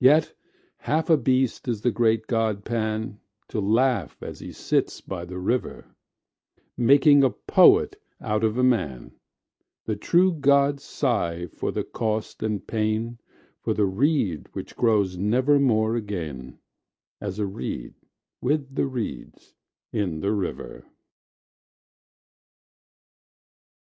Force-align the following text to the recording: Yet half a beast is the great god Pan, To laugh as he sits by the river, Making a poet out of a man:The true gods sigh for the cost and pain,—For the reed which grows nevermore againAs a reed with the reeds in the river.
Yet 0.00 0.34
half 0.78 1.08
a 1.10 1.16
beast 1.16 1.68
is 1.68 1.82
the 1.82 1.92
great 1.92 2.26
god 2.26 2.64
Pan, 2.64 3.20
To 3.50 3.60
laugh 3.60 4.20
as 4.20 4.40
he 4.40 4.50
sits 4.50 5.00
by 5.00 5.24
the 5.24 5.38
river, 5.38 5.94
Making 6.76 7.22
a 7.22 7.30
poet 7.30 7.94
out 8.20 8.42
of 8.42 8.58
a 8.58 8.64
man:The 8.64 9.94
true 9.94 10.32
gods 10.32 10.82
sigh 10.82 11.46
for 11.46 11.70
the 11.70 11.84
cost 11.84 12.42
and 12.42 12.66
pain,—For 12.66 13.72
the 13.72 13.86
reed 13.86 14.48
which 14.54 14.74
grows 14.74 15.16
nevermore 15.16 15.94
againAs 15.94 17.38
a 17.38 17.46
reed 17.46 17.94
with 18.40 18.74
the 18.74 18.86
reeds 18.88 19.54
in 19.92 20.18
the 20.18 20.32
river. 20.32 20.84